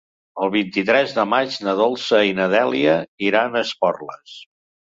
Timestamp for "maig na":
1.33-1.75